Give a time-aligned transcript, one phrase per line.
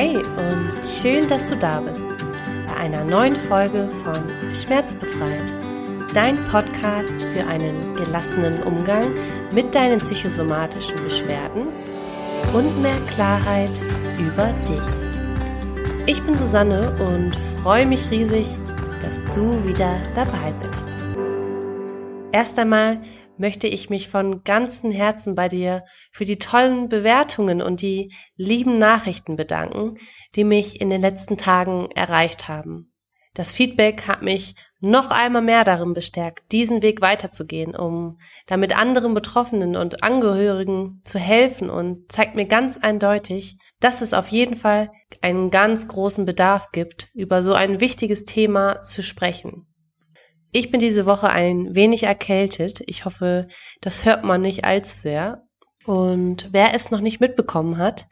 [0.00, 2.06] Hey und schön, dass du da bist
[2.68, 5.52] bei einer neuen Folge von Schmerzbefreit,
[6.14, 9.12] dein Podcast für einen gelassenen Umgang
[9.50, 11.66] mit deinen psychosomatischen Beschwerden
[12.54, 13.82] und mehr Klarheit
[14.20, 16.06] über dich.
[16.06, 17.34] Ich bin Susanne und
[17.64, 18.46] freue mich riesig,
[19.02, 20.86] dass du wieder dabei bist.
[22.30, 23.00] Erst einmal
[23.38, 28.78] möchte ich mich von ganzem Herzen bei dir für die tollen Bewertungen und die lieben
[28.78, 29.94] Nachrichten bedanken,
[30.34, 32.92] die mich in den letzten Tagen erreicht haben.
[33.34, 39.14] Das Feedback hat mich noch einmal mehr darin bestärkt, diesen Weg weiterzugehen, um damit anderen
[39.14, 44.90] Betroffenen und Angehörigen zu helfen und zeigt mir ganz eindeutig, dass es auf jeden Fall
[45.20, 49.67] einen ganz großen Bedarf gibt, über so ein wichtiges Thema zu sprechen.
[50.50, 52.82] Ich bin diese Woche ein wenig erkältet.
[52.86, 53.48] Ich hoffe,
[53.80, 55.44] das hört man nicht allzu sehr.
[55.84, 58.06] Und wer es noch nicht mitbekommen hat,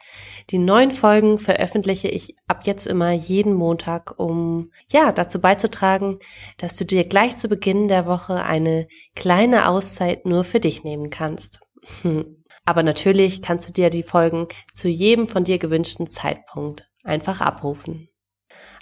[0.49, 6.19] die neuen Folgen veröffentliche ich ab jetzt immer jeden Montag, um ja dazu beizutragen,
[6.57, 11.09] dass du dir gleich zu Beginn der Woche eine kleine Auszeit nur für dich nehmen
[11.09, 11.59] kannst.
[12.65, 18.09] Aber natürlich kannst du dir die Folgen zu jedem von dir gewünschten Zeitpunkt einfach abrufen.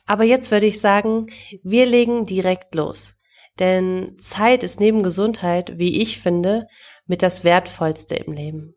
[0.06, 1.28] Aber jetzt würde ich sagen,
[1.64, 3.16] wir legen direkt los.
[3.60, 6.68] Denn Zeit ist neben Gesundheit, wie ich finde,
[7.06, 8.76] mit das Wertvollste im Leben.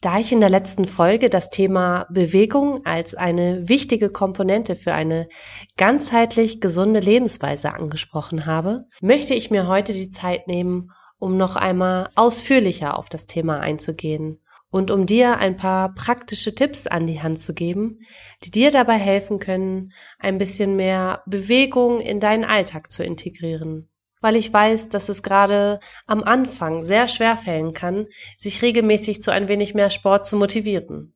[0.00, 5.28] Da ich in der letzten Folge das Thema Bewegung als eine wichtige Komponente für eine
[5.76, 12.08] ganzheitlich gesunde Lebensweise angesprochen habe, möchte ich mir heute die Zeit nehmen, um noch einmal
[12.16, 14.40] ausführlicher auf das Thema einzugehen
[14.70, 17.98] und um dir ein paar praktische Tipps an die Hand zu geben,
[18.44, 23.88] die dir dabei helfen können, ein bisschen mehr Bewegung in deinen Alltag zu integrieren.
[24.20, 28.06] Weil ich weiß, dass es gerade am Anfang sehr schwer fällen kann,
[28.38, 31.14] sich regelmäßig zu ein wenig mehr Sport zu motivieren.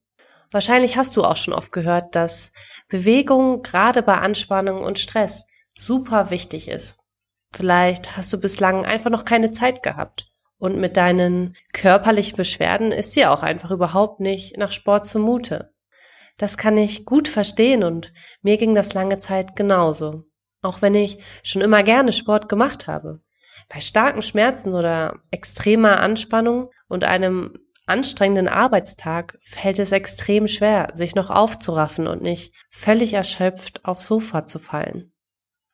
[0.51, 2.53] Wahrscheinlich hast du auch schon oft gehört, dass
[2.89, 5.47] Bewegung gerade bei Anspannung und Stress
[5.77, 6.97] super wichtig ist.
[7.53, 13.15] Vielleicht hast du bislang einfach noch keine Zeit gehabt und mit deinen körperlichen Beschwerden ist
[13.17, 15.75] dir auch einfach überhaupt nicht nach Sport zumute.
[16.37, 20.25] Das kann ich gut verstehen und mir ging das lange Zeit genauso.
[20.63, 23.21] Auch wenn ich schon immer gerne Sport gemacht habe.
[23.69, 31.15] Bei starken Schmerzen oder extremer Anspannung und einem anstrengenden Arbeitstag fällt es extrem schwer, sich
[31.15, 35.14] noch aufzuraffen und nicht völlig erschöpft aufs Sofa zu fallen.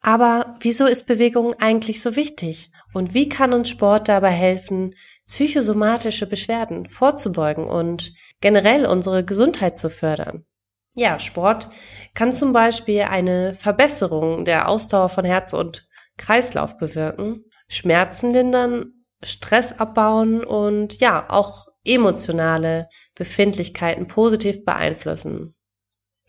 [0.03, 2.71] Aber wieso ist Bewegung eigentlich so wichtig?
[2.94, 4.94] Und wie kann uns Sport dabei helfen,
[5.27, 10.44] psychosomatische Beschwerden vorzubeugen und generell unsere Gesundheit zu fördern?
[10.94, 11.69] Ja, Sport
[12.15, 19.72] kann zum Beispiel eine Verbesserung der Ausdauer von Herz und Kreislauf bewirken, Schmerzen lindern, Stress
[19.72, 25.55] abbauen und ja, auch emotionale Befindlichkeiten positiv beeinflussen.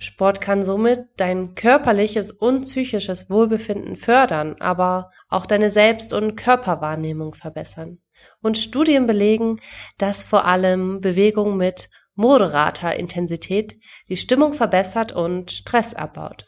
[0.01, 7.35] Sport kann somit dein körperliches und psychisches Wohlbefinden fördern, aber auch deine Selbst- und Körperwahrnehmung
[7.35, 7.99] verbessern.
[8.41, 9.57] Und Studien belegen,
[9.99, 13.79] dass vor allem Bewegung mit moderater Intensität
[14.09, 16.45] die Stimmung verbessert und Stress abbaut.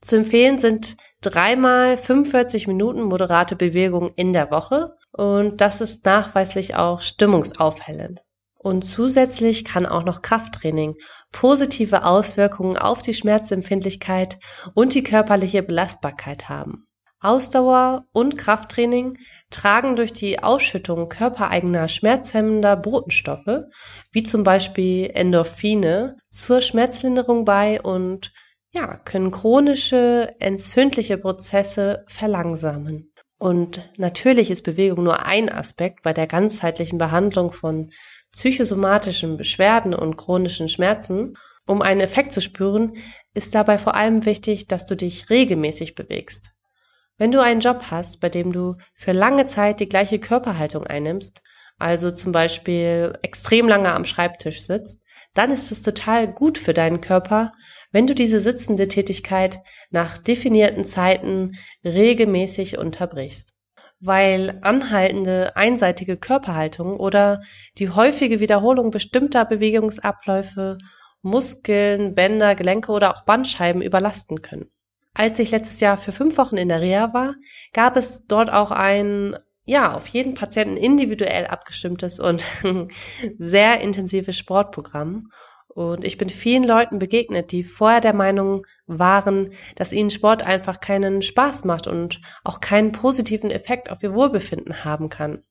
[0.00, 6.74] Zu empfehlen sind dreimal 45 Minuten moderate Bewegung in der Woche und das ist nachweislich
[6.74, 8.23] auch stimmungsaufhellend.
[8.64, 10.94] Und zusätzlich kann auch noch Krafttraining
[11.32, 14.38] positive Auswirkungen auf die Schmerzempfindlichkeit
[14.72, 16.86] und die körperliche Belastbarkeit haben.
[17.20, 19.18] Ausdauer und Krafttraining
[19.50, 23.64] tragen durch die Ausschüttung körpereigener schmerzhemmender Botenstoffe,
[24.12, 28.32] wie zum Beispiel Endorphine, zur Schmerzlinderung bei und
[28.72, 33.12] ja, können chronische entzündliche Prozesse verlangsamen.
[33.36, 37.90] Und natürlich ist Bewegung nur ein Aspekt bei der ganzheitlichen Behandlung von
[38.34, 41.34] psychosomatischen Beschwerden und chronischen Schmerzen,
[41.66, 42.94] um einen Effekt zu spüren,
[43.32, 46.50] ist dabei vor allem wichtig, dass du dich regelmäßig bewegst.
[47.16, 51.42] Wenn du einen Job hast, bei dem du für lange Zeit die gleiche Körperhaltung einnimmst,
[51.78, 55.00] also zum Beispiel extrem lange am Schreibtisch sitzt,
[55.32, 57.52] dann ist es total gut für deinen Körper,
[57.92, 59.58] wenn du diese sitzende Tätigkeit
[59.90, 61.52] nach definierten Zeiten
[61.84, 63.54] regelmäßig unterbrichst
[64.04, 67.40] weil anhaltende einseitige Körperhaltung oder
[67.78, 70.78] die häufige Wiederholung bestimmter Bewegungsabläufe
[71.22, 74.70] Muskeln, Bänder, Gelenke oder auch Bandscheiben überlasten können.
[75.14, 77.34] Als ich letztes Jahr für fünf Wochen in der Reha war,
[77.72, 82.44] gab es dort auch ein, ja, auf jeden Patienten individuell abgestimmtes und
[83.38, 85.30] sehr intensives Sportprogramm.
[85.68, 90.80] Und ich bin vielen Leuten begegnet, die vorher der Meinung waren, dass ihnen Sport einfach
[90.80, 95.42] keinen Spaß macht und auch keinen positiven Effekt auf ihr Wohlbefinden haben kann.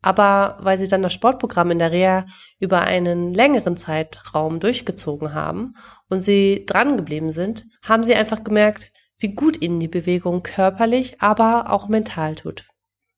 [0.00, 2.26] Aber weil sie dann das Sportprogramm in der Reha
[2.60, 5.74] über einen längeren Zeitraum durchgezogen haben
[6.08, 11.20] und sie dran geblieben sind, haben sie einfach gemerkt, wie gut ihnen die Bewegung körperlich,
[11.20, 12.64] aber auch mental tut.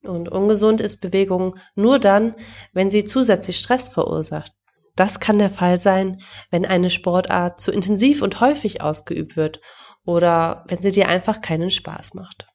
[0.03, 2.35] Und ungesund ist Bewegung nur dann,
[2.73, 4.53] wenn sie zusätzlich Stress verursacht.
[5.01, 6.21] Das kann der Fall sein,
[6.51, 9.63] wenn eine Sportart zu intensiv und häufig ausgeübt wird
[10.05, 12.49] oder wenn sie dir einfach keinen Spaß macht.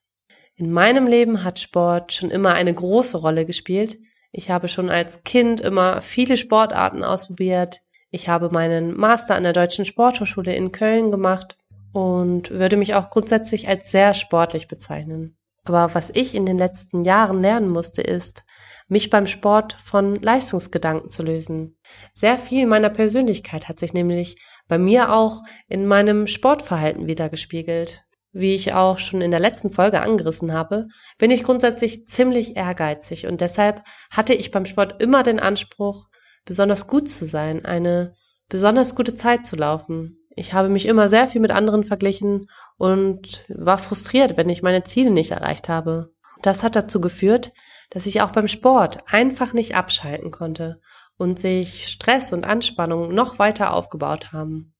[0.56, 3.98] In meinem Leben hat Sport schon immer eine große Rolle gespielt.
[4.32, 7.82] Ich habe schon als Kind immer viele Sportarten ausprobiert.
[8.12, 11.58] Ich habe meinen Master an der Deutschen Sporthochschule in Köln gemacht
[11.94, 15.36] und würde mich auch grundsätzlich als sehr sportlich bezeichnen.
[15.64, 18.44] Aber was ich in den letzten Jahren lernen musste, ist,
[18.88, 21.78] mich beim Sport von Leistungsgedanken zu lösen.
[22.14, 24.38] Sehr viel meiner Persönlichkeit hat sich nämlich
[24.68, 28.04] bei mir auch in meinem Sportverhalten wiedergespiegelt.
[28.32, 30.88] Wie ich auch schon in der letzten Folge angerissen habe,
[31.18, 36.10] bin ich grundsätzlich ziemlich ehrgeizig und deshalb hatte ich beim Sport immer den Anspruch,
[36.44, 38.14] besonders gut zu sein, eine
[38.50, 40.18] besonders gute Zeit zu laufen.
[40.36, 42.48] Ich habe mich immer sehr viel mit anderen verglichen
[42.78, 46.12] und war frustriert, wenn ich meine Ziele nicht erreicht habe.
[46.42, 47.54] Das hat dazu geführt,
[47.96, 50.82] dass ich auch beim Sport einfach nicht abschalten konnte
[51.18, 54.74] und sich Stress und Anspannung noch weiter aufgebaut haben.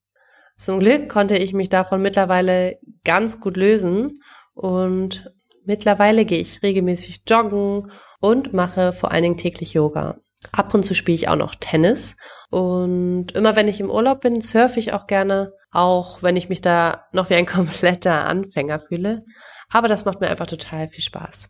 [0.58, 4.18] Zum Glück konnte ich mich davon mittlerweile ganz gut lösen
[4.52, 5.30] und
[5.64, 7.90] mittlerweile gehe ich regelmäßig joggen
[8.20, 10.18] und mache vor allen Dingen täglich Yoga.
[10.52, 12.16] Ab und zu spiele ich auch noch Tennis
[12.50, 16.60] und immer wenn ich im Urlaub bin, surfe ich auch gerne, auch wenn ich mich
[16.60, 19.24] da noch wie ein kompletter Anfänger fühle.
[19.72, 21.48] Aber das macht mir einfach total viel Spaß.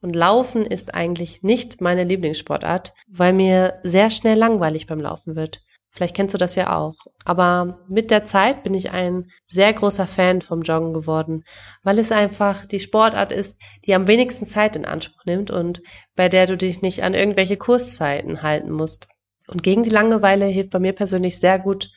[0.00, 5.60] Und Laufen ist eigentlich nicht meine Lieblingssportart, weil mir sehr schnell langweilig beim Laufen wird.
[5.92, 6.94] Vielleicht kennst du das ja auch.
[7.24, 11.44] Aber mit der Zeit bin ich ein sehr großer Fan vom Joggen geworden,
[11.82, 15.82] weil es einfach die Sportart ist, die am wenigsten Zeit in Anspruch nimmt und
[16.14, 19.08] bei der du dich nicht an irgendwelche Kurszeiten halten musst.
[19.48, 21.90] Und gegen die Langeweile hilft bei mir persönlich sehr gut,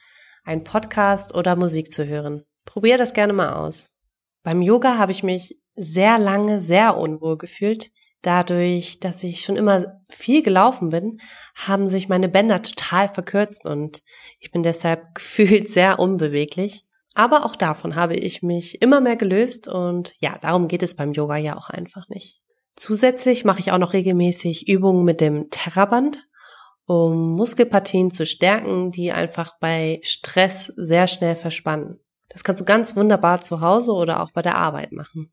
[0.43, 2.43] ein Podcast oder Musik zu hören.
[2.65, 3.91] Probier das gerne mal aus.
[4.41, 7.91] Beim Yoga habe ich mich sehr lange sehr unwohl gefühlt.
[8.21, 11.19] Dadurch, dass ich schon immer viel gelaufen bin,
[11.55, 14.01] haben sich meine Bänder total verkürzt und
[14.39, 16.85] ich bin deshalb gefühlt sehr unbeweglich.
[17.15, 21.11] Aber auch davon habe ich mich immer mehr gelöst und ja, darum geht es beim
[21.11, 22.39] Yoga ja auch einfach nicht.
[22.75, 26.25] Zusätzlich mache ich auch noch regelmäßig Übungen mit dem Terraband,
[26.87, 31.99] um Muskelpartien zu stärken, die einfach bei Stress sehr schnell verspannen.
[32.29, 35.31] Das kannst du ganz wunderbar zu Hause oder auch bei der Arbeit machen.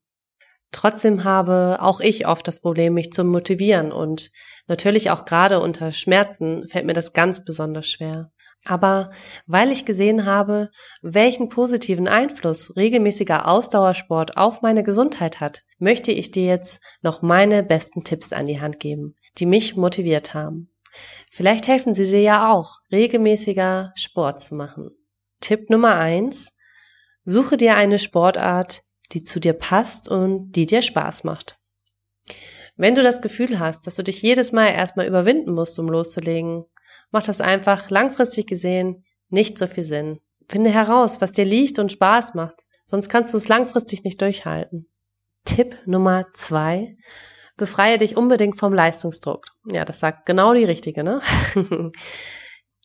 [0.72, 4.30] Trotzdem habe auch ich oft das Problem, mich zu motivieren und
[4.68, 8.30] natürlich auch gerade unter Schmerzen fällt mir das ganz besonders schwer.
[8.64, 9.10] Aber
[9.46, 10.70] weil ich gesehen habe,
[11.02, 17.62] welchen positiven Einfluss regelmäßiger Ausdauersport auf meine Gesundheit hat, möchte ich dir jetzt noch meine
[17.62, 20.70] besten Tipps an die Hand geben, die mich motiviert haben.
[21.30, 24.90] Vielleicht helfen sie dir ja auch, regelmäßiger Sport zu machen.
[25.40, 26.52] Tipp Nummer eins:
[27.24, 31.58] Suche dir eine Sportart, die zu dir passt und die dir Spaß macht.
[32.76, 36.64] Wenn du das Gefühl hast, dass du dich jedes Mal erstmal überwinden musst, um loszulegen,
[37.10, 40.20] macht das einfach langfristig gesehen nicht so viel Sinn.
[40.48, 44.88] Finde heraus, was dir liegt und Spaß macht, sonst kannst du es langfristig nicht durchhalten.
[45.44, 46.96] Tipp Nummer zwei.
[47.56, 49.46] Befreie dich unbedingt vom Leistungsdruck.
[49.66, 51.20] Ja, das sagt genau die richtige, ne?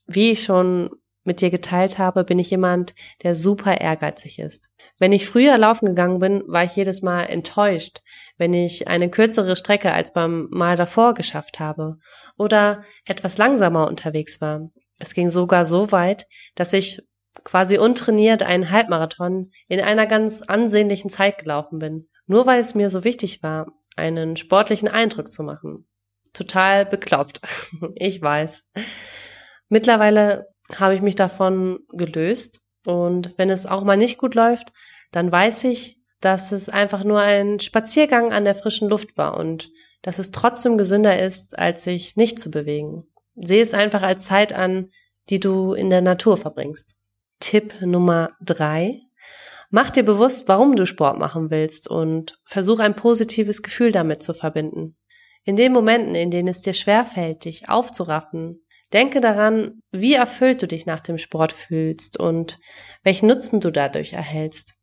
[0.06, 0.92] Wie ich schon
[1.26, 4.70] mit dir geteilt habe, bin ich jemand, der super ehrgeizig ist.
[4.98, 8.02] Wenn ich früher laufen gegangen bin, war ich jedes Mal enttäuscht,
[8.38, 11.98] wenn ich eine kürzere Strecke als beim Mal davor geschafft habe
[12.38, 14.70] oder etwas langsamer unterwegs war.
[15.00, 17.02] Es ging sogar so weit, dass ich
[17.44, 22.88] quasi untrainiert einen Halbmarathon in einer ganz ansehnlichen Zeit gelaufen bin, nur weil es mir
[22.90, 23.68] so wichtig war,
[23.98, 25.88] einen sportlichen Eindruck zu machen.
[26.34, 27.42] Total bekloppt.
[27.96, 28.64] ich weiß.
[29.68, 34.74] Mittlerweile habe ich mich davon gelöst und wenn es auch mal nicht gut läuft,
[35.12, 39.72] dann weiß ich, dass es einfach nur ein Spaziergang an der frischen Luft war und
[40.02, 43.06] dass es trotzdem gesünder ist, als sich nicht zu bewegen.
[43.36, 44.92] Sehe es einfach als Zeit an,
[45.30, 46.96] die du in der Natur verbringst.
[47.40, 49.02] Tipp Nummer drei.
[49.70, 54.34] Mach dir bewusst, warum du Sport machen willst und versuch ein positives Gefühl damit zu
[54.34, 54.96] verbinden.
[55.44, 60.68] In den Momenten, in denen es dir schwerfällt, dich aufzuraffen, Denke daran, wie erfüllt du
[60.68, 62.60] dich nach dem Sport fühlst und
[63.04, 64.76] welchen Nutzen du dadurch erhältst.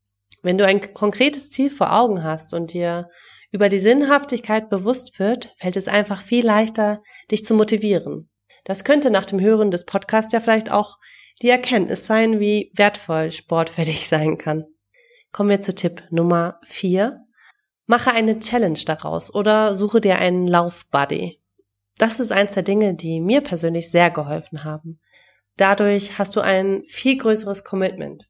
[0.43, 3.09] Wenn du ein konkretes Ziel vor Augen hast und dir
[3.53, 8.29] über die Sinnhaftigkeit bewusst wird, fällt es einfach viel leichter, dich zu motivieren.
[8.65, 10.99] Das könnte nach dem Hören des Podcasts ja vielleicht auch
[11.43, 14.65] die Erkenntnis sein, wie wertvoll Sport für dich sein kann.
[15.33, 17.21] Kommen wir zu Tipp Nummer 4.
[17.87, 21.42] Mache eine Challenge daraus oder suche dir einen Laufbuddy.
[21.99, 25.01] Das ist eins der Dinge, die mir persönlich sehr geholfen haben.
[25.57, 28.29] Dadurch hast du ein viel größeres Commitment.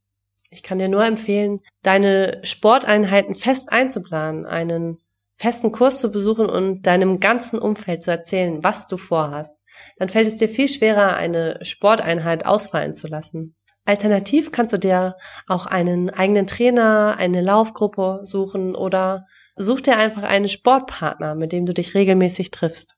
[0.50, 4.98] Ich kann dir nur empfehlen, deine Sporteinheiten fest einzuplanen, einen
[5.34, 9.56] festen Kurs zu besuchen und deinem ganzen Umfeld zu erzählen, was du vorhast.
[9.96, 13.54] Dann fällt es dir viel schwerer, eine Sporteinheit ausfallen zu lassen.
[13.84, 15.16] Alternativ kannst du dir
[15.48, 19.26] auch einen eigenen Trainer, eine Laufgruppe suchen oder
[19.56, 22.96] such dir einfach einen Sportpartner, mit dem du dich regelmäßig triffst.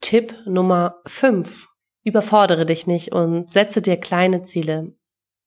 [0.00, 1.68] Tipp Nummer 5.
[2.04, 4.94] Überfordere dich nicht und setze dir kleine Ziele.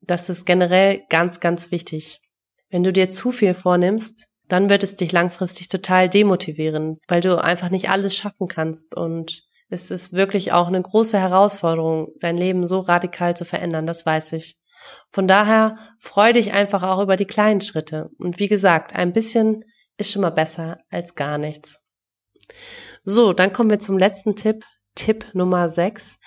[0.02, 2.22] Das ist generell ganz, ganz wichtig.
[2.70, 7.42] Wenn du dir zu viel vornimmst, dann wird es dich langfristig total demotivieren, weil du
[7.44, 12.68] einfach nicht alles schaffen kannst und es ist wirklich auch eine große Herausforderung, dein Leben
[12.68, 14.60] so radikal zu verändern, das weiß ich.
[15.10, 18.12] Von daher freu dich einfach auch über die kleinen Schritte.
[18.20, 19.66] Und wie gesagt, ein bisschen
[19.98, 21.80] ist schon mal besser als gar nichts.
[23.04, 24.64] So, dann kommen wir zum letzten Tipp.
[24.96, 26.20] Tipp Nummer 6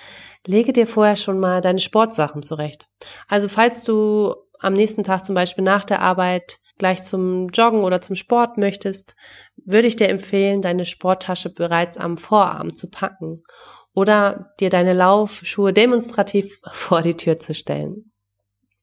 [0.47, 2.87] lege dir vorher schon mal deine Sportsachen zurecht.
[3.28, 8.00] Also falls du am nächsten Tag zum Beispiel nach der Arbeit gleich zum Joggen oder
[8.00, 9.14] zum Sport möchtest,
[9.56, 13.42] würde ich dir empfehlen, deine Sporttasche bereits am Vorabend zu packen
[13.95, 18.12] oder dir deine Laufschuhe demonstrativ vor die Tür zu stellen.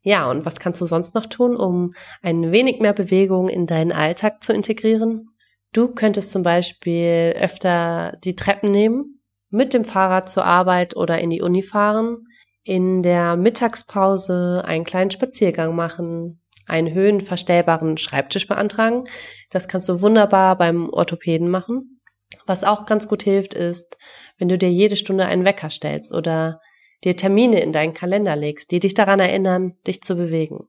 [0.01, 3.93] Ja, und was kannst du sonst noch tun, um ein wenig mehr Bewegung in deinen
[3.93, 5.29] Alltag zu integrieren?
[5.73, 11.31] Du könntest zum Beispiel öfter die Treppen nehmen mit dem Fahrrad zur Arbeit oder in
[11.31, 12.27] die Uni fahren,
[12.63, 19.03] in der Mittagspause einen kleinen Spaziergang machen, einen höhenverstellbaren Schreibtisch beantragen.
[19.49, 21.99] Das kannst du wunderbar beim Orthopäden machen.
[22.45, 23.97] Was auch ganz gut hilft, ist,
[24.37, 26.61] wenn du dir jede Stunde einen Wecker stellst oder
[27.03, 30.67] dir Termine in deinen Kalender legst, die dich daran erinnern, dich zu bewegen.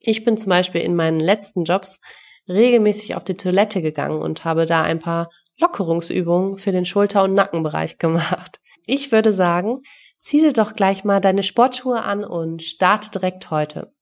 [0.00, 2.00] Ich bin zum Beispiel in meinen letzten Jobs
[2.48, 7.34] regelmäßig auf die Toilette gegangen und habe da ein paar Lockerungsübungen für den Schulter- und
[7.34, 8.60] Nackenbereich gemacht.
[8.86, 9.82] Ich würde sagen,
[10.18, 13.92] zieh dir doch gleich mal deine Sportschuhe an und starte direkt heute.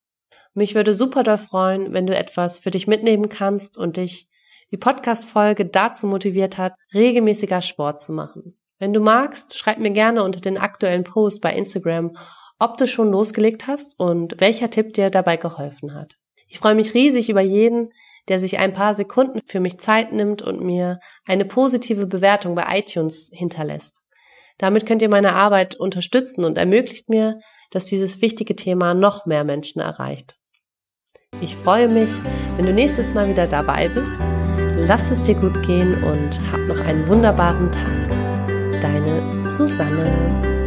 [0.54, 4.28] Mich würde super doll freuen, wenn du etwas für dich mitnehmen kannst und dich
[4.70, 8.58] die Podcast-Folge dazu motiviert hat, regelmäßiger Sport zu machen.
[8.78, 12.16] Wenn du magst, schreib mir gerne unter den aktuellen Post bei Instagram,
[12.58, 16.16] ob du schon losgelegt hast und welcher Tipp dir dabei geholfen hat.
[16.46, 17.92] Ich freue mich riesig über jeden,
[18.28, 22.64] der sich ein paar Sekunden für mich Zeit nimmt und mir eine positive Bewertung bei
[22.78, 24.00] iTunes hinterlässt.
[24.58, 29.44] Damit könnt ihr meine Arbeit unterstützen und ermöglicht mir, dass dieses wichtige Thema noch mehr
[29.44, 30.36] Menschen erreicht.
[31.40, 32.10] Ich freue mich,
[32.56, 34.16] wenn du nächstes Mal wieder dabei bist.
[34.76, 38.08] Lass es dir gut gehen und hab noch einen wunderbaren Tag.
[38.80, 40.57] Deine Susanne.